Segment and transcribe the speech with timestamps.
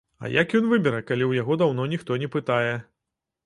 [0.27, 2.73] А як ён выбера, калі ў яго даўно ніхто не пытае.